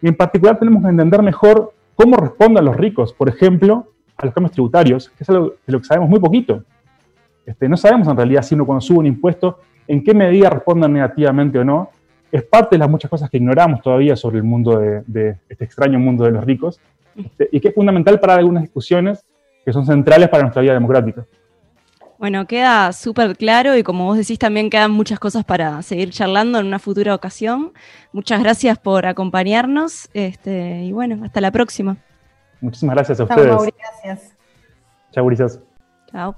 Y 0.00 0.08
en 0.08 0.16
particular 0.16 0.58
tenemos 0.58 0.82
que 0.82 0.88
entender 0.88 1.22
mejor 1.22 1.72
cómo 1.94 2.16
responden 2.16 2.64
los 2.64 2.76
ricos, 2.76 3.12
por 3.12 3.28
ejemplo, 3.28 3.86
a 4.16 4.24
los 4.24 4.34
cambios 4.34 4.52
tributarios, 4.52 5.10
que 5.10 5.22
es 5.22 5.30
algo 5.30 5.54
de 5.66 5.72
lo 5.72 5.78
que 5.78 5.84
sabemos 5.84 6.08
muy 6.08 6.20
poquito. 6.20 6.64
Este, 7.46 7.68
no 7.68 7.76
sabemos 7.76 8.08
en 8.08 8.16
realidad 8.16 8.42
si 8.42 8.54
uno 8.54 8.64
cuando 8.64 8.80
sube 8.80 9.00
un 9.00 9.06
impuesto, 9.06 9.58
en 9.86 10.02
qué 10.02 10.14
medida 10.14 10.50
responden 10.50 10.92
negativamente 10.92 11.58
o 11.58 11.64
no. 11.64 11.90
Es 12.30 12.42
parte 12.42 12.76
de 12.76 12.80
las 12.80 12.90
muchas 12.90 13.10
cosas 13.10 13.30
que 13.30 13.36
ignoramos 13.36 13.80
todavía 13.80 14.16
sobre 14.16 14.38
el 14.38 14.44
mundo 14.44 14.78
de, 14.78 15.36
este 15.48 15.64
extraño 15.64 15.98
mundo 15.98 16.24
de 16.24 16.32
los 16.32 16.44
ricos 16.44 16.80
este, 17.16 17.48
y 17.52 17.60
que 17.60 17.68
es 17.68 17.74
fundamental 17.74 18.18
para 18.18 18.34
algunas 18.34 18.62
discusiones 18.62 19.24
que 19.64 19.72
son 19.72 19.86
centrales 19.86 20.28
para 20.28 20.42
nuestra 20.42 20.62
vida 20.62 20.74
democrática. 20.74 21.24
Bueno, 22.18 22.46
queda 22.46 22.92
súper 22.92 23.36
claro 23.36 23.76
y 23.76 23.82
como 23.82 24.06
vos 24.06 24.16
decís 24.16 24.38
también 24.38 24.70
quedan 24.70 24.90
muchas 24.90 25.18
cosas 25.18 25.44
para 25.44 25.82
seguir 25.82 26.10
charlando 26.10 26.58
en 26.58 26.66
una 26.66 26.78
futura 26.78 27.14
ocasión. 27.14 27.72
Muchas 28.12 28.40
gracias 28.42 28.78
por 28.78 29.06
acompañarnos 29.06 30.08
este, 30.14 30.84
y 30.84 30.92
bueno, 30.92 31.24
hasta 31.24 31.40
la 31.40 31.50
próxima. 31.50 31.96
Muchísimas 32.60 32.94
gracias 32.96 33.20
a 33.20 33.24
ustedes. 33.24 33.48
Chao, 33.48 33.66
gracias. 34.02 34.34
Chao, 35.12 35.26
Grisas. 35.26 35.60
Chao. 36.10 36.36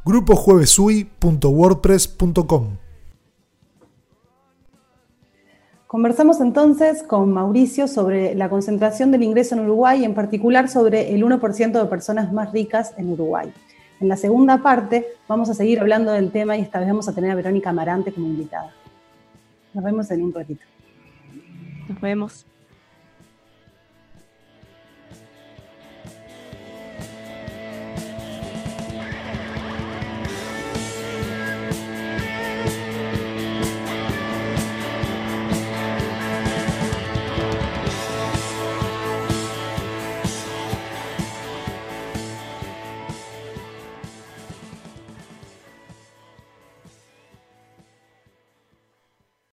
Conversamos 5.87 6.40
entonces 6.40 7.05
con 7.05 7.33
Mauricio 7.33 7.87
sobre 7.87 8.35
la 8.35 8.49
concentración 8.49 9.12
del 9.12 9.22
ingreso 9.22 9.55
en 9.55 9.61
Uruguay, 9.61 10.05
en 10.05 10.14
particular 10.14 10.68
sobre 10.68 11.14
el 11.14 11.22
1% 11.22 11.81
de 11.81 11.88
personas 11.88 12.33
más 12.33 12.53
ricas 12.53 12.92
en 12.96 13.12
Uruguay. 13.12 13.53
En 14.01 14.09
la 14.09 14.16
segunda 14.16 14.62
parte 14.64 15.07
vamos 15.29 15.49
a 15.49 15.55
seguir 15.55 15.79
hablando 15.79 16.11
del 16.11 16.33
tema 16.33 16.57
y 16.57 16.62
esta 16.62 16.81
vez 16.81 16.88
vamos 16.88 17.09
a 17.09 17.14
tener 17.14 17.31
a 17.31 17.37
Verónica 17.37 17.70
Amarante 17.70 18.12
como 18.12 18.27
invitada. 18.27 18.75
Nos 19.75 19.85
vemos 19.85 20.11
en 20.11 20.22
un 20.22 20.35
ratito. 20.35 20.64
Nos 21.88 22.01
vemos. 22.01 22.46